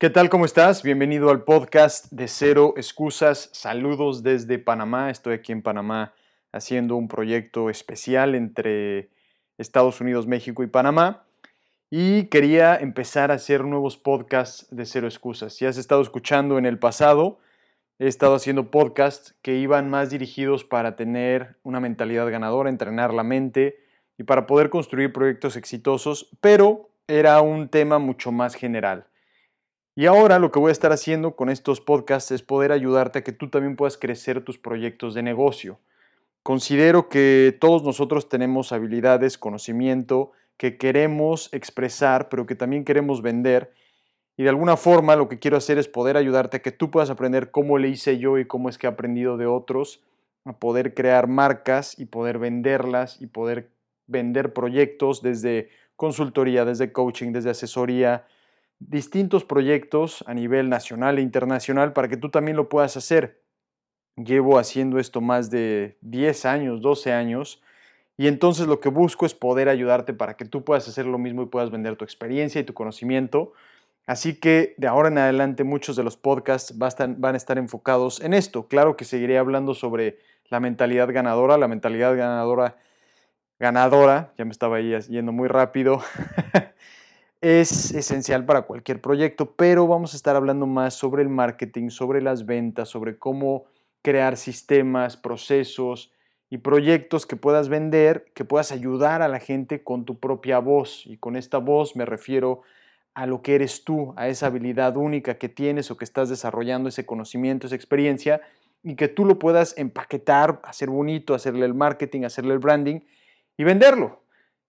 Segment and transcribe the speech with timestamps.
[0.00, 0.30] ¿Qué tal?
[0.30, 0.84] ¿Cómo estás?
[0.84, 3.50] Bienvenido al podcast de Cero Excusas.
[3.52, 5.10] Saludos desde Panamá.
[5.10, 6.14] Estoy aquí en Panamá
[6.52, 9.10] haciendo un proyecto especial entre
[9.56, 11.24] Estados Unidos, México y Panamá.
[11.90, 15.54] Y quería empezar a hacer nuevos podcasts de Cero Excusas.
[15.54, 17.40] Si has estado escuchando en el pasado,
[17.98, 23.24] he estado haciendo podcasts que iban más dirigidos para tener una mentalidad ganadora, entrenar la
[23.24, 23.80] mente
[24.16, 29.08] y para poder construir proyectos exitosos, pero era un tema mucho más general.
[29.98, 33.24] Y ahora lo que voy a estar haciendo con estos podcasts es poder ayudarte a
[33.24, 35.80] que tú también puedas crecer tus proyectos de negocio.
[36.44, 43.72] Considero que todos nosotros tenemos habilidades, conocimiento que queremos expresar, pero que también queremos vender.
[44.36, 47.10] Y de alguna forma lo que quiero hacer es poder ayudarte a que tú puedas
[47.10, 50.04] aprender cómo le hice yo y cómo es que he aprendido de otros,
[50.44, 53.72] a poder crear marcas y poder venderlas y poder
[54.06, 58.26] vender proyectos desde consultoría, desde coaching, desde asesoría,
[58.80, 63.42] distintos proyectos a nivel nacional e internacional para que tú también lo puedas hacer.
[64.16, 67.62] Llevo haciendo esto más de 10 años, 12 años,
[68.16, 71.42] y entonces lo que busco es poder ayudarte para que tú puedas hacer lo mismo
[71.42, 73.52] y puedas vender tu experiencia y tu conocimiento.
[74.06, 78.34] Así que de ahora en adelante muchos de los podcasts van a estar enfocados en
[78.34, 78.66] esto.
[78.66, 82.76] Claro que seguiré hablando sobre la mentalidad ganadora, la mentalidad ganadora,
[83.58, 86.02] ganadora, ya me estaba yendo muy rápido.
[87.40, 92.20] es esencial para cualquier proyecto, pero vamos a estar hablando más sobre el marketing, sobre
[92.20, 93.64] las ventas, sobre cómo
[94.02, 96.12] crear sistemas, procesos
[96.50, 101.06] y proyectos que puedas vender, que puedas ayudar a la gente con tu propia voz.
[101.06, 102.62] Y con esta voz me refiero
[103.14, 106.88] a lo que eres tú, a esa habilidad única que tienes o que estás desarrollando,
[106.88, 108.40] ese conocimiento, esa experiencia,
[108.82, 113.00] y que tú lo puedas empaquetar, hacer bonito, hacerle el marketing, hacerle el branding
[113.56, 114.22] y venderlo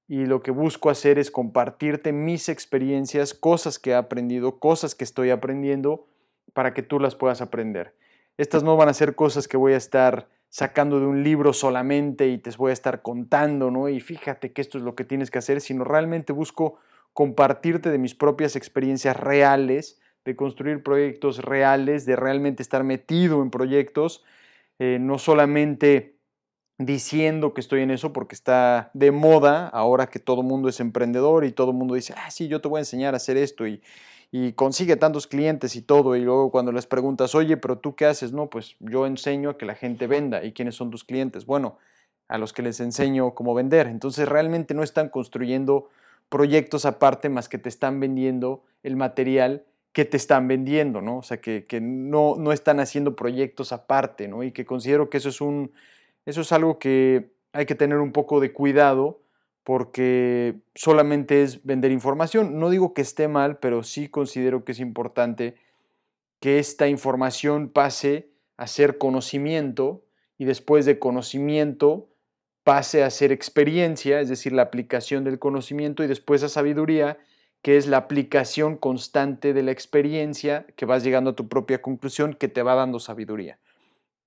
[0.10, 5.04] y lo que busco hacer es compartirte mis experiencias, cosas que he aprendido, cosas que
[5.04, 6.08] estoy aprendiendo
[6.54, 7.94] para que tú las puedas aprender.
[8.36, 12.28] Estas no van a ser cosas que voy a estar sacando de un libro solamente
[12.28, 13.88] y te voy a estar contando, ¿no?
[13.88, 16.80] Y fíjate que esto es lo que tienes que hacer, sino realmente busco
[17.14, 23.52] compartirte de mis propias experiencias reales, de construir proyectos reales, de realmente estar metido en
[23.52, 24.24] proyectos,
[24.80, 26.16] eh, no solamente
[26.80, 31.44] diciendo que estoy en eso porque está de moda ahora que todo mundo es emprendedor
[31.44, 33.84] y todo mundo dice, ah, sí, yo te voy a enseñar a hacer esto y,
[34.32, 36.16] y consigue tantos clientes y todo.
[36.16, 38.32] Y luego cuando les preguntas, oye, pero tú qué haces?
[38.32, 40.44] No, pues yo enseño a que la gente venda.
[40.44, 41.46] ¿Y quiénes son tus clientes?
[41.46, 41.78] Bueno,
[42.30, 43.88] a los que les enseño cómo vender.
[43.88, 45.90] Entonces realmente no están construyendo
[46.30, 51.18] proyectos aparte más que te están vendiendo el material que te están vendiendo, ¿no?
[51.18, 54.44] O sea, que, que no, no están haciendo proyectos aparte, ¿no?
[54.44, 55.72] Y que considero que eso es un
[56.26, 59.22] eso es algo que hay que tener un poco de cuidado
[59.64, 62.60] porque solamente es vender información.
[62.60, 65.56] No digo que esté mal, pero sí considero que es importante
[66.40, 70.04] que esta información pase a ser conocimiento
[70.38, 72.10] y después de conocimiento
[72.64, 77.18] pase a ser experiencia, es decir, la aplicación del conocimiento y después a sabiduría,
[77.62, 82.34] que es la aplicación constante de la experiencia, que vas llegando a tu propia conclusión,
[82.34, 83.60] que te va dando sabiduría.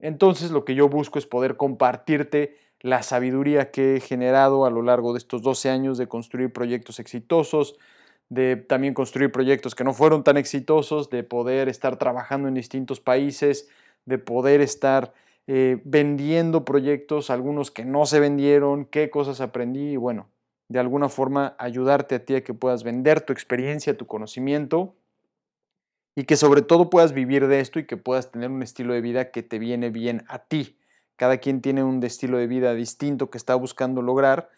[0.03, 4.83] Entonces lo que yo busco es poder compartirte la sabiduría que he generado a lo
[4.83, 7.79] largo de estos 12 años de construir proyectos exitosos,
[8.29, 12.99] de también construir proyectos que no fueron tan exitosos, de poder estar trabajando en distintos
[12.99, 13.69] países,
[14.05, 15.15] de poder estar
[15.47, 20.29] eh, vendiendo proyectos, algunos que no se vendieron, qué cosas aprendí y bueno,
[20.69, 24.97] de alguna forma ayudarte a ti a que puedas vender tu experiencia, tu conocimiento
[26.15, 29.01] y que sobre todo puedas vivir de esto y que puedas tener un estilo de
[29.01, 30.79] vida que te viene bien a ti.
[31.17, 34.51] Cada quien tiene un estilo de vida distinto que está buscando lograr,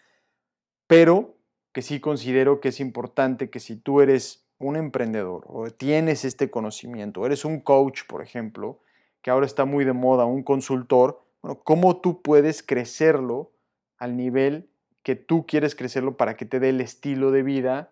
[0.87, 1.37] pero
[1.73, 6.51] que sí considero que es importante que si tú eres un emprendedor o tienes este
[6.51, 8.81] conocimiento, eres un coach, por ejemplo,
[9.23, 13.51] que ahora está muy de moda, un consultor, bueno, ¿cómo tú puedes crecerlo
[13.99, 14.69] al nivel
[15.03, 17.91] que tú quieres crecerlo para que te dé el estilo de vida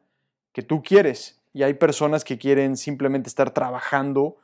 [0.52, 1.41] que tú quieres?
[1.52, 4.36] Y hay personas que quieren simplemente estar trabajando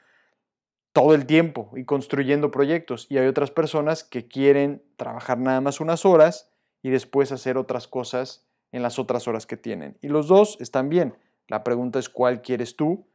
[0.92, 5.80] todo el tiempo y construyendo proyectos y hay otras personas que quieren trabajar nada más
[5.80, 6.50] unas horas
[6.82, 9.96] y después hacer otras cosas en las otras horas que tienen.
[10.02, 11.16] Y los dos están bien.
[11.46, 13.06] La pregunta es cuál quieres tú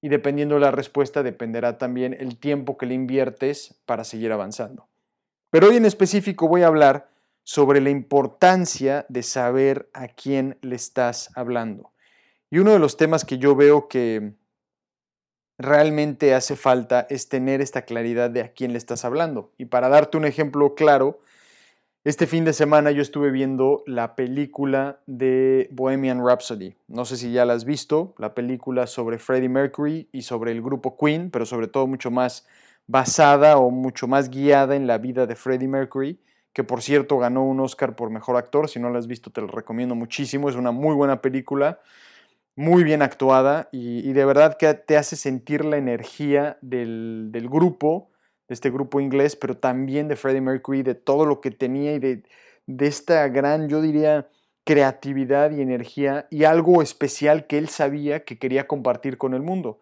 [0.00, 4.88] y dependiendo de la respuesta dependerá también el tiempo que le inviertes para seguir avanzando.
[5.50, 7.10] Pero hoy en específico voy a hablar
[7.42, 11.92] sobre la importancia de saber a quién le estás hablando.
[12.50, 14.34] Y uno de los temas que yo veo que
[15.56, 19.52] realmente hace falta es tener esta claridad de a quién le estás hablando.
[19.56, 21.20] Y para darte un ejemplo claro,
[22.02, 26.74] Este fin de semana yo estuve viendo la película de Bohemian Rhapsody.
[26.88, 30.62] No sé si ya la has visto, la película sobre Freddie Mercury y sobre el
[30.62, 32.46] grupo Queen, pero sobre todo mucho más
[32.86, 36.18] basada o mucho más guiada en la vida de Freddie Mercury,
[36.54, 38.70] que por cierto ganó un Oscar por Mejor Actor.
[38.70, 40.48] Si no la has visto te lo recomiendo muchísimo.
[40.48, 41.80] Es una muy buena película,
[42.60, 48.10] muy bien actuada y, de verdad que te hace sentir la energía del, del grupo
[48.48, 51.98] de este grupo inglés, pero también de Freddie Mercury, de todo lo que tenía y
[51.98, 52.22] de,
[52.66, 54.28] de esta gran, yo diría,
[54.64, 59.80] creatividad y energía y algo especial que él sabía que quería compartir con el mundo.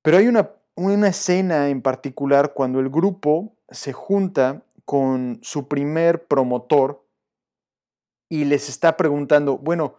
[0.00, 6.24] Pero hay una, una escena en particular cuando el grupo se junta con su primer
[6.24, 7.04] promotor
[8.30, 9.96] y les está preguntando, bueno,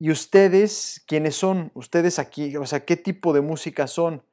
[0.00, 1.70] ¿y ustedes quiénes son?
[1.74, 2.56] ¿Ustedes aquí?
[2.56, 4.24] O sea, ¿qué tipo de música son?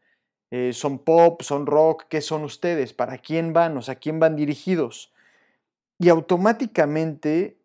[0.49, 2.93] Eh, son pop, son rock, ¿qué son ustedes?
[2.93, 3.77] ¿Para quién van?
[3.77, 5.13] O sea, ¿a quién van dirigidos?
[5.99, 7.57] Y automáticamente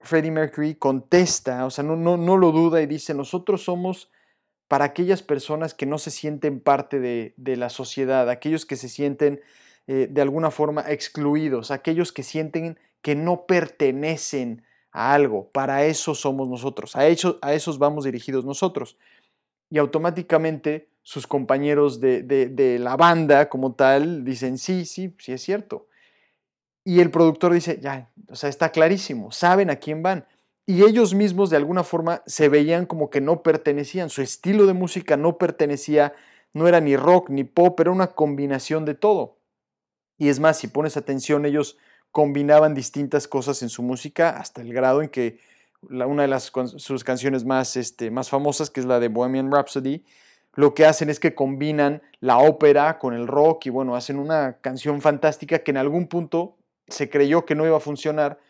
[0.00, 4.10] Freddie Mercury contesta, o sea, no, no, no lo duda y dice, nosotros somos
[4.68, 9.40] para aquellas personas que no se sienten parte de, la sociedad, aquellos que se sienten
[9.86, 14.62] eh, de alguna forma excluidos, aquellos que sienten que no pertenecen
[14.92, 18.96] a algo, para eso somos nosotros, a, a esos vamos dirigidos nosotros.
[19.70, 25.86] Y automáticamente sus compañeros de, la banda como tal dicen, sí, sí, sí es cierto.
[26.84, 30.26] Y el productor dice, ya, o sea, está clarísimo, saben a quién van.
[30.66, 34.74] Y ellos mismos de alguna forma se veían como que no pertenecían, su estilo de
[34.74, 36.12] música no pertenecía,
[36.52, 39.38] no era ni rock ni pop, era una combinación de todo.
[40.18, 41.78] Y es más, si pones atención, ellos
[42.12, 45.38] combinaban distintas cosas en su música hasta el grado en que
[45.80, 50.04] una de las, sus canciones más, este, más famosas, que es la de Bohemian Rhapsody,
[50.54, 54.58] lo que hacen es que combinan la ópera con el rock y bueno, hacen una
[54.60, 56.56] canción fantástica que en algún punto
[56.88, 58.40] se creyó que no iba a funcionar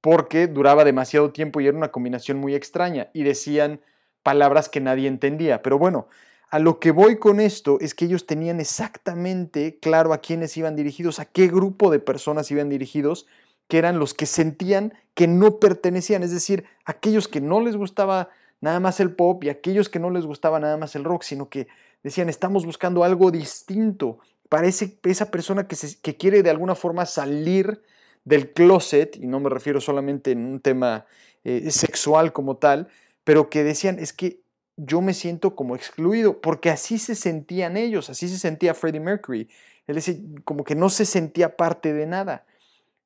[0.00, 3.80] porque duraba demasiado tiempo y era una combinación muy extraña y decían
[4.22, 5.62] palabras que nadie entendía.
[5.62, 6.06] Pero bueno,
[6.52, 10.76] a lo que voy con esto es que ellos tenían exactamente claro a quiénes iban
[10.76, 13.26] dirigidos, a qué grupo de personas iban dirigidos,
[13.68, 18.28] que eran los que sentían que no pertenecían, es decir, aquellos que no les gustaba
[18.60, 21.48] nada más el pop y aquellos que no les gustaba nada más el rock, sino
[21.48, 21.68] que
[22.02, 24.18] decían, estamos buscando algo distinto
[24.50, 27.82] para esa persona que, quiere de alguna forma salir
[28.26, 31.06] del closet, y no me refiero solamente en un tema
[31.44, 32.88] eh, sexual como tal,
[33.24, 34.41] pero que decían, es que
[34.76, 39.48] yo me siento como excluido, porque así se sentían ellos, así se sentía Freddie Mercury.
[39.86, 40.14] Él decía,
[40.44, 42.46] como que no se sentía parte de nada.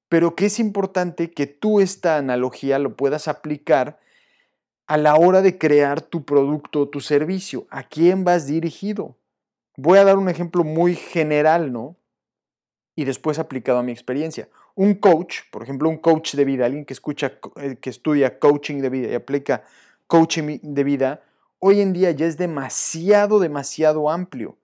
[0.08, 3.98] Pero que es importante que tú esta analogía lo puedas aplicar
[4.86, 7.66] a la hora de crear tu producto o tu servicio.
[7.70, 9.16] ¿A quién vas dirigido?
[9.76, 11.96] Voy a dar un ejemplo muy general, ¿no?
[12.94, 14.48] Y después aplicado a mi experiencia.
[14.74, 18.80] Un coach, por ejemplo, un coach de vida, alguien que escucha, eh, que estudia coaching
[18.80, 19.64] de vida y aplica
[20.06, 21.22] coaching de vida,
[21.58, 24.58] hoy en día ya es demasiado, demasiado amplio,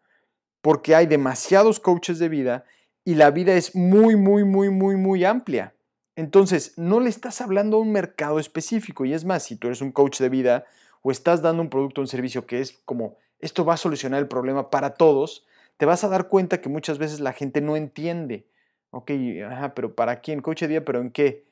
[0.61, 2.65] porque hay demasiados coaches de vida
[3.05, 5.75] y la vida es muy, muy, muy, muy, muy amplia.
[6.15, 9.05] Entonces, no le estás hablando a un mercado específico.
[9.05, 10.67] Y es más, si tú eres un coach de vida
[11.00, 14.21] o estás dando un producto o un servicio que es como, esto va a solucionar
[14.21, 15.47] el problema para todos,
[15.79, 18.47] te vas a dar cuenta que muchas veces la gente no entiende.
[18.91, 19.11] Ok,
[19.50, 20.43] ajá, pero ¿para quién?
[20.43, 21.45] Coach de vida, pero ¿en qué?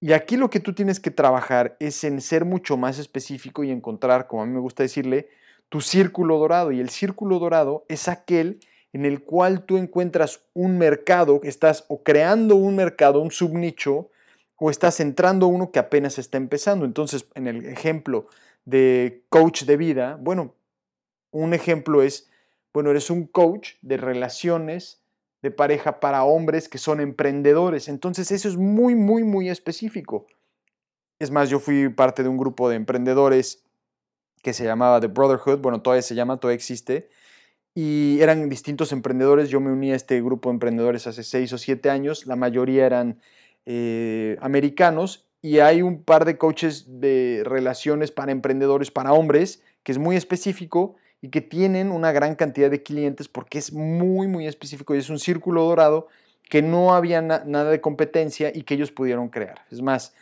[0.00, 3.70] Y aquí lo que tú tienes que trabajar es en ser mucho más específico y
[3.70, 5.28] encontrar, como a mí me gusta decirle,
[5.68, 6.70] tu círculo dorado.
[6.70, 8.60] Y el círculo dorado es aquel
[8.92, 14.10] en el cual tú encuentras un mercado, estás o creando un mercado, un subnicho,
[14.56, 16.84] o estás entrando uno que apenas está empezando.
[16.84, 18.26] Entonces, en el ejemplo
[18.64, 20.54] de coach de vida, bueno,
[21.30, 22.30] un ejemplo es,
[22.72, 25.00] bueno, eres un coach de relaciones
[25.42, 27.88] de pareja para hombres que son emprendedores.
[27.88, 30.26] Entonces, eso es muy, muy, muy específico.
[31.18, 33.64] Es más, yo fui parte de un grupo de emprendedores
[34.42, 37.08] que se llamaba The Brotherhood, bueno, todavía se llama, todavía existe,
[37.74, 39.48] y eran distintos emprendedores.
[39.48, 42.86] Yo me uní a este grupo de emprendedores hace seis o siete años, la mayoría
[42.86, 43.20] eran
[43.66, 49.92] eh, americanos y hay un par de coaches de relaciones para emprendedores, para hombres, que
[49.92, 54.46] es muy específico y que tienen una gran cantidad de clientes porque es muy, muy
[54.46, 56.08] específico y es un círculo dorado
[56.48, 59.64] que no había nada de competencia y que ellos pudieron crear.
[59.70, 60.14] Es más,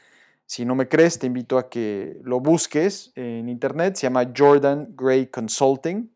[0.47, 4.89] si no me crees, te invito a que lo busques en internet, se llama Jordan
[4.97, 6.11] Gray Consulting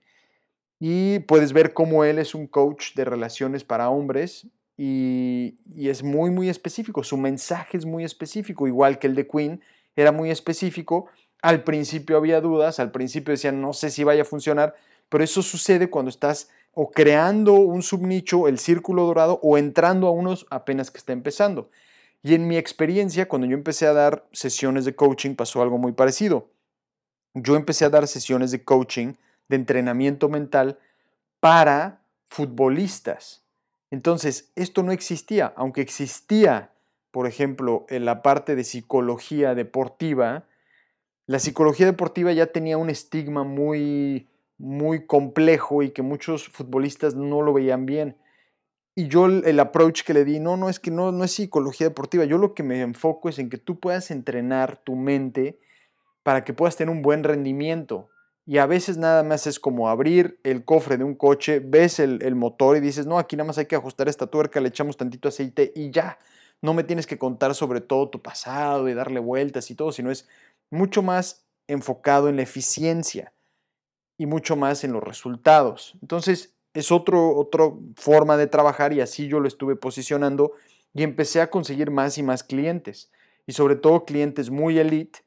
[0.80, 4.46] y puedes ver cómo él es un coach de relaciones para hombres
[4.76, 7.04] y, es muy, muy específico.
[7.04, 9.60] Su mensaje es muy específico, igual que el de Queen,
[9.94, 11.06] era muy específico.
[11.42, 14.74] Al principio había dudas, al principio decían, no sé si vaya a funcionar,
[15.08, 20.12] pero eso sucede cuando estás o creando un subnicho, el círculo dorado, o entrando a
[20.12, 21.70] unos apenas que está empezando.
[22.22, 25.92] Y en mi experiencia, cuando yo empecé a dar sesiones de coaching, pasó algo muy
[25.92, 26.50] parecido.
[27.34, 29.14] Yo empecé a dar sesiones de coaching,
[29.48, 30.78] de entrenamiento mental
[31.40, 33.42] para futbolistas.
[33.90, 36.72] Entonces, esto no existía, aunque existía,
[37.10, 40.44] por ejemplo, en la parte de psicología deportiva,
[41.30, 44.26] la psicología deportiva ya tenía un estigma muy,
[44.58, 48.16] muy complejo y que muchos futbolistas no lo veían bien.
[48.96, 51.86] Y yo el approach que le di, no, no es que no, no es psicología
[51.86, 55.60] deportiva, yo lo que me enfoco es en que tú puedas entrenar tu mente
[56.24, 58.08] para que puedas tener un buen rendimiento.
[58.44, 62.24] Y a veces nada más es como abrir el cofre de un coche, ves el,
[62.24, 64.96] el motor y dices, no, aquí nada más hay que ajustar esta tuerca, le echamos
[64.96, 66.18] tantito aceite y ya.
[66.60, 70.10] No me tienes que contar sobre todo tu pasado y darle vueltas y todo, sino
[70.10, 70.28] es
[70.70, 73.32] mucho más enfocado en la eficiencia
[74.16, 75.96] y mucho más en los resultados.
[76.02, 80.52] Entonces, es otro, otra forma de trabajar y así yo lo estuve posicionando
[80.94, 83.10] y empecé a conseguir más y más clientes
[83.46, 85.20] y sobre todo clientes muy elite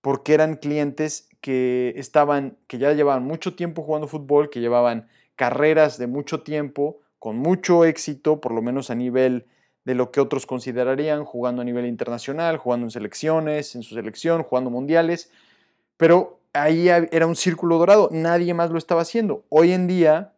[0.00, 5.98] porque eran clientes que estaban, que ya llevaban mucho tiempo jugando fútbol, que llevaban carreras
[5.98, 9.46] de mucho tiempo, con mucho éxito, por lo menos a nivel
[9.88, 14.42] de lo que otros considerarían, jugando a nivel internacional, jugando en selecciones, en su selección,
[14.42, 15.30] jugando mundiales,
[15.96, 19.46] pero ahí era un círculo dorado, nadie más lo estaba haciendo.
[19.48, 20.34] Hoy en día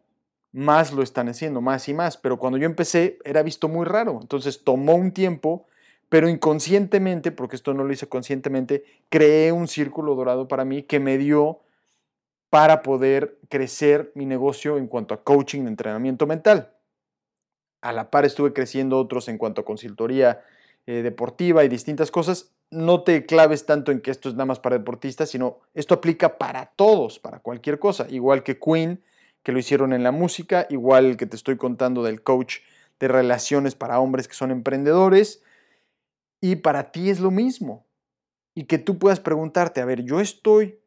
[0.53, 4.19] más lo están haciendo, más y más, pero cuando yo empecé era visto muy raro,
[4.21, 5.65] entonces tomó un tiempo,
[6.07, 11.01] pero inconscientemente, porque esto no lo hice conscientemente, creé un círculo dorado para mí que
[11.01, 11.59] me dio
[12.49, 16.71] para poder crecer mi negocio en cuanto a coaching, entrenamiento mental.
[17.81, 20.43] A la par estuve creciendo otros en cuanto a consultoría
[20.87, 22.51] eh, deportiva y distintas cosas.
[22.69, 26.37] No te claves tanto en que esto es nada más para deportistas, sino esto aplica
[26.37, 28.07] para todos, para cualquier cosa.
[28.09, 29.03] Igual que Queen,
[29.43, 32.59] que lo hicieron en la música, igual que te estoy contando del coach
[32.99, 35.43] de relaciones para hombres que son emprendedores.
[36.39, 37.85] Y para ti es lo mismo.
[38.55, 40.79] Y que tú puedas preguntarte, a ver, yo estoy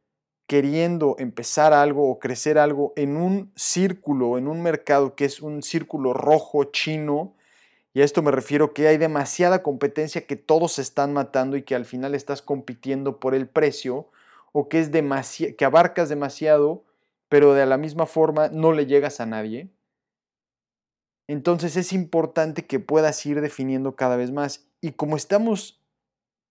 [0.47, 5.63] queriendo empezar algo o crecer algo en un círculo, en un mercado que es un
[5.63, 7.35] círculo rojo chino,
[7.95, 11.63] y a esto me refiero que hay demasiada competencia que todos se están matando y
[11.63, 14.09] que al final estás compitiendo por el precio,
[14.53, 14.91] o que, es
[15.57, 16.85] que abarcas demasiado,
[17.29, 19.71] pero de la misma forma no le llegas a nadie.
[21.27, 24.67] Entonces es importante que puedas ir definiendo cada vez más.
[24.81, 25.81] Y como estamos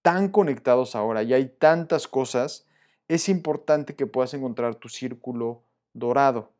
[0.01, 2.65] tan conectados ahora y hay tantas cosas,
[3.13, 5.61] es importante que puedas encontrar tu círculo
[5.93, 6.51] dorado.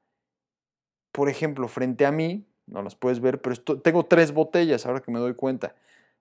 [1.12, 5.12] Por ejemplo, frente a mí, no las puedes ver, pero tengo tres botellas ahora que
[5.12, 5.74] me doy cuenta.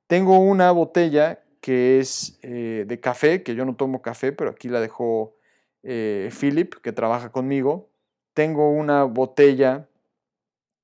[0.06, 4.68] Tengo una botella que es eh, de café, que yo no tomo café, pero aquí
[4.68, 5.36] la dejó
[5.82, 7.90] eh, Philip, que trabaja conmigo.
[8.32, 9.86] Tengo una botella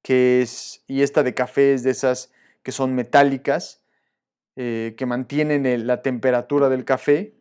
[0.02, 3.83] que es, y esta de café es de esas que son metálicas,
[4.57, 7.33] eh, que mantienen la temperatura del café.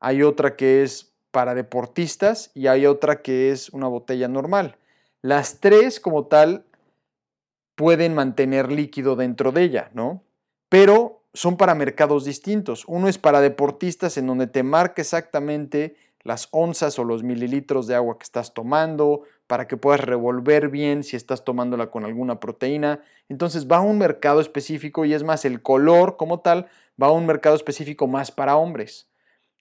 [0.00, 4.76] Hay otra que es para deportistas y hay otra que es una botella normal.
[5.22, 6.64] Las tres como tal
[7.74, 10.22] pueden mantener líquido dentro de ella, ¿no?
[10.68, 12.84] Pero son para mercados distintos.
[12.86, 17.96] Uno es para deportistas en donde te marca exactamente las onzas o los mililitros de
[17.96, 23.00] agua que estás tomando, para que puedas revolver bien si estás tomándola con alguna proteína.
[23.28, 26.66] Entonces va a un mercado específico y es más, el color como tal
[27.00, 29.08] va a un mercado específico más para hombres.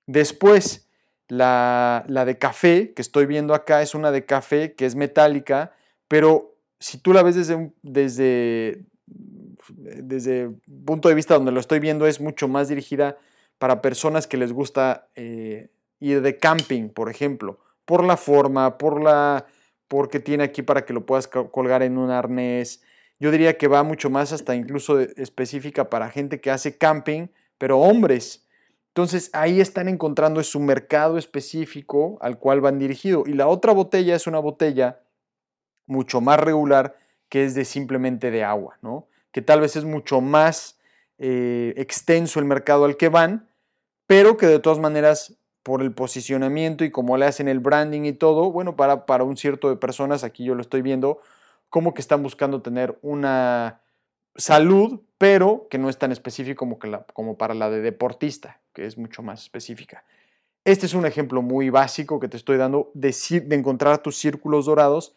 [0.05, 0.87] Después,
[1.31, 5.71] la, de café que estoy viendo acá es una de café que es metálica,
[6.09, 8.83] pero si tú la ves desde, desde,
[9.69, 10.49] desde
[10.85, 13.17] punto de vista donde lo estoy viendo, es mucho más dirigida
[13.59, 15.69] para personas que les gusta eh,
[16.01, 19.45] ir de camping, por ejemplo, por la forma, por la
[19.87, 22.81] porque tiene aquí para que lo puedas colgar en un arnés.
[23.19, 27.79] Yo diría que va mucho más hasta incluso específica para gente que hace camping, pero
[27.79, 28.40] hombres.
[28.91, 33.23] Entonces ahí están encontrando su mercado específico al cual van dirigido.
[33.25, 34.99] Y la otra botella es una botella
[35.85, 36.97] mucho más regular
[37.29, 39.07] que es de simplemente de agua, ¿no?
[39.31, 40.77] Que tal vez es mucho más
[41.17, 43.47] eh, extenso el mercado al que van,
[44.07, 48.11] pero que de todas maneras por el posicionamiento y como le hacen el branding y
[48.11, 51.21] todo, bueno, para, para un cierto de personas, aquí yo lo estoy viendo,
[51.69, 53.79] como que están buscando tener una
[54.35, 58.85] salud, pero que no es tan específico como, que como para la de deportista que
[58.85, 60.03] es mucho más específica.
[60.63, 64.65] Este es un ejemplo muy básico que te estoy dando de, de encontrar tus círculos
[64.65, 65.15] dorados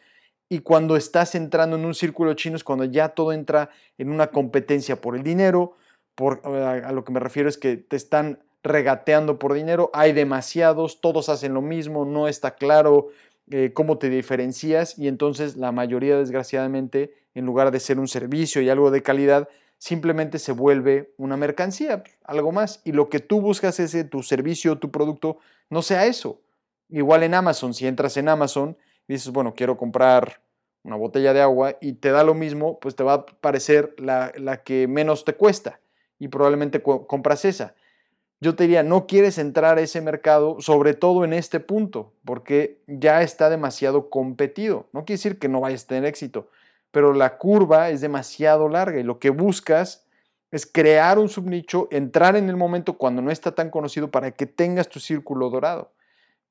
[0.48, 4.28] y cuando estás entrando en un círculo chino es cuando ya todo entra en una
[4.28, 5.76] competencia por el dinero,
[6.14, 11.00] por, a lo que me refiero es que te están regateando por dinero, hay demasiados,
[11.00, 13.08] todos hacen lo mismo, no está claro
[13.50, 18.62] eh, cómo te diferencias y entonces la mayoría desgraciadamente en lugar de ser un servicio
[18.62, 19.48] y algo de calidad
[19.84, 22.80] simplemente se vuelve una mercancía, algo más.
[22.84, 25.36] Y lo que tú buscas es que tu servicio, tu producto,
[25.68, 26.40] no sea eso.
[26.88, 30.40] Igual en Amazon, si entras en Amazon y dices, bueno, quiero comprar
[30.84, 34.32] una botella de agua y te da lo mismo, pues te va a parecer la,
[34.38, 35.80] la que menos te cuesta
[36.18, 37.74] y probablemente compras esa.
[38.40, 42.80] Yo te diría, no quieres entrar a ese mercado, sobre todo en este punto, porque
[42.86, 44.88] ya está demasiado competido.
[44.94, 46.48] No quiere decir que no vayas a tener éxito,
[46.94, 50.06] pero la curva es demasiado larga y lo que buscas
[50.52, 54.46] es crear un subnicho, entrar en el momento cuando no está tan conocido para que
[54.46, 55.92] tengas tu círculo dorado.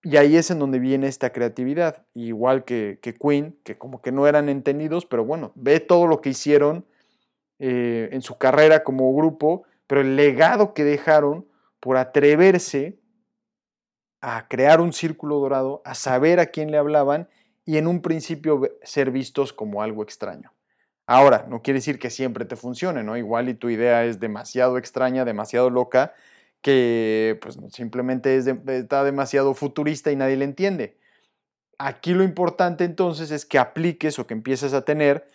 [0.03, 4.27] Y ahí es en donde viene esta creatividad, igual que, Queen, que como que no
[4.27, 6.85] eran entendidos, pero bueno, ve todo lo que hicieron
[7.59, 11.47] eh, en su carrera como grupo, pero el legado que dejaron
[11.79, 12.99] por atreverse
[14.19, 17.29] a crear un círculo dorado, a saber a quién le hablaban
[17.65, 20.51] y en un principio ser vistos como algo extraño.
[21.05, 23.17] Ahora, no quiere decir que siempre te funcione, ¿no?
[23.17, 26.13] Igual y tu idea es demasiado extraña, demasiado loca,
[26.61, 30.97] que pues simplemente es está demasiado futurista y nadie le entiende.
[31.77, 35.29] Aquí lo importante entonces es que apliques o que empieces a tener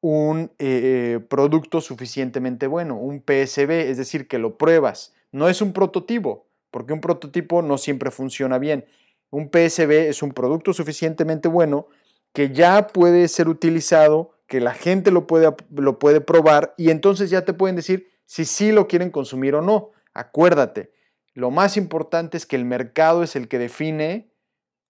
[0.00, 5.14] un eh, producto suficientemente bueno, un PSB, es decir, que lo pruebas.
[5.32, 8.86] No es un prototipo, porque un prototipo no siempre funciona bien.
[9.30, 11.86] Un PSB es un producto suficientemente bueno
[12.32, 17.30] que ya puede ser utilizado, que la gente lo puede, lo puede probar y entonces
[17.30, 19.90] ya te pueden decir si sí lo quieren consumir o no.
[20.14, 20.92] Acuérdate,
[21.34, 24.32] lo más importante es que el mercado es el que define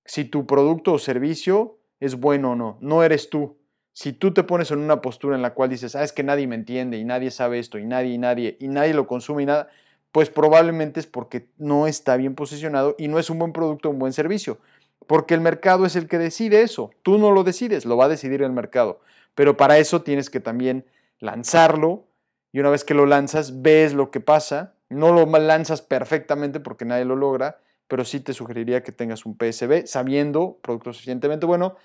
[0.05, 3.59] si tu producto o servicio es bueno o no, no eres tú.
[3.93, 6.47] Si tú te pones en una postura en la cual dices, ah, es que nadie
[6.47, 9.47] me entiende y nadie sabe esto y nadie y nadie y nadie lo consume y
[9.47, 9.69] nada,
[10.13, 13.93] pues probablemente es porque no está bien posicionado y no es un buen producto o
[13.93, 14.59] un buen servicio.
[15.07, 16.91] Porque el mercado es el que decide eso.
[17.03, 19.01] Tú no lo decides, lo va a decidir el mercado.
[19.35, 20.85] Pero para eso tienes que también
[21.19, 22.05] lanzarlo
[22.53, 26.85] y una vez que lo lanzas, ves lo que pasa no lo lanzas perfectamente porque
[26.85, 31.77] nadie lo logra, pero sí te sugeriría que tengas un PSB sabiendo, producto suficientemente bueno,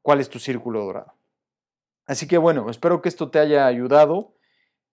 [0.00, 1.12] cuál es tu círculo dorado.
[2.06, 4.32] Así que bueno, espero que esto te haya ayudado,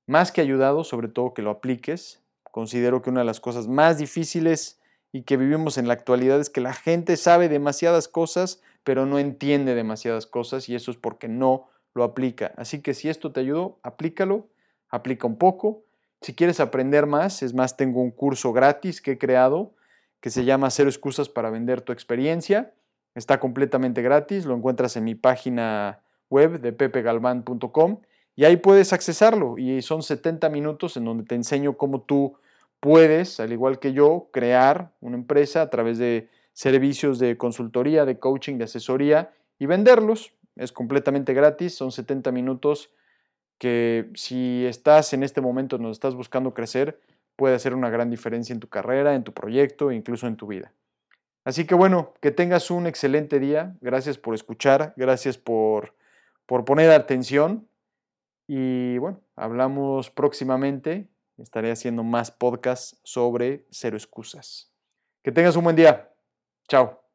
[0.08, 2.22] más que ayudado, sobre todo que lo apliques.
[2.52, 4.80] Considero que una de las cosas más difíciles
[5.12, 9.20] y que vivimos en la actualidad es que la gente sabe demasiadas cosas, pero no
[9.20, 12.54] entiende demasiadas cosas y eso es porque no lo aplica.
[12.58, 14.48] Así que si esto te ayudó, aplícalo,
[14.90, 15.84] aplica un poco
[16.22, 19.74] si quieres aprender más, es más, tengo un curso gratis que he creado
[20.20, 22.74] que se llama Cero excusas para vender tu experiencia.
[23.16, 28.02] Está completamente gratis, lo encuentras en mi página web de pepegalvan.com
[28.40, 32.38] y ahí puedes accesarlo y son 70 minutos en donde te enseño cómo tú
[32.80, 38.18] puedes, al igual que yo, crear una empresa a través de servicios de consultoría, de
[38.18, 40.32] coaching, de asesoría y venderlos.
[40.56, 42.92] Es completamente gratis, son 70 minutos
[43.58, 46.98] que si estás en este momento, nos estás buscando crecer,
[47.36, 50.48] puede hacer una gran diferencia en tu carrera, en tu proyecto e incluso en tu
[50.48, 50.72] vida.
[51.44, 53.76] Así que bueno, que tengas un excelente día.
[53.82, 55.94] Gracias por escuchar, gracias por,
[56.46, 57.68] por poner atención.
[58.52, 61.08] Y bueno, hablamos próximamente.
[61.38, 64.74] Estaré haciendo más podcasts sobre cero excusas.
[65.24, 66.12] Que tengas un buen día.
[66.68, 67.09] Chao.